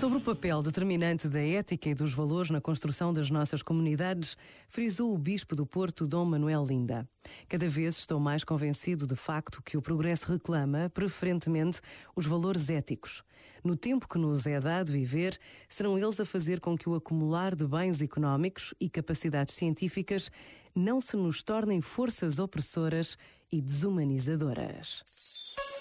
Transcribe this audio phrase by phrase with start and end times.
[0.00, 4.34] Sobre o papel determinante da ética e dos valores na construção das nossas comunidades,
[4.66, 7.06] frisou o Bispo do Porto, Dom Manuel Linda.
[7.46, 11.82] Cada vez estou mais convencido de facto que o progresso reclama, preferentemente,
[12.16, 13.22] os valores éticos.
[13.62, 17.54] No tempo que nos é dado viver, serão eles a fazer com que o acumular
[17.54, 20.30] de bens económicos e capacidades científicas
[20.74, 23.18] não se nos tornem forças opressoras
[23.52, 25.04] e desumanizadoras.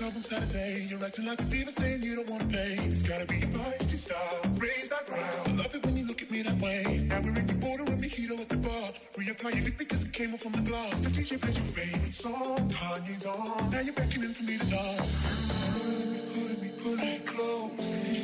[0.00, 0.86] club on Saturday.
[0.88, 2.72] You're acting like a diva saying you don't want to pay.
[2.88, 4.40] It's gotta be your feisty style.
[4.56, 5.42] Raise that ground.
[5.46, 7.04] I love it when you look at me that way.
[7.04, 8.88] Now we're in the border and mojito at the bar.
[9.18, 11.00] Reapply your lip because it came off on the glass.
[11.00, 12.70] The DJ plays your favorite song.
[12.70, 13.70] Kanye's on.
[13.70, 15.12] Now you're beckoning for me to dance.
[15.84, 18.19] Put me, put me, put me close.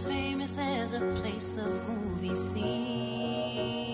[0.00, 3.89] as famous as a place of movie scenes.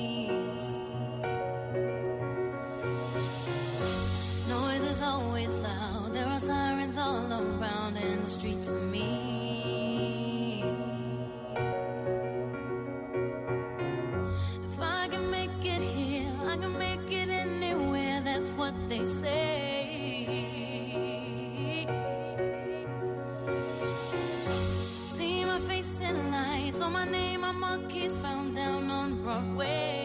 [27.68, 29.95] monkeys found down on Broadway.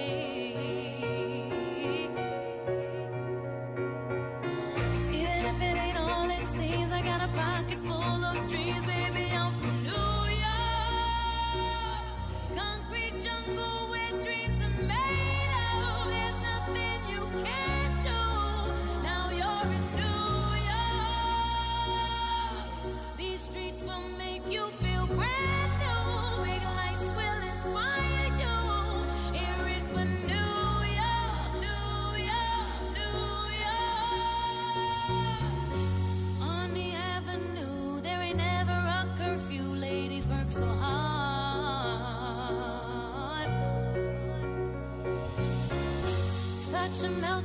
[46.94, 47.42] such a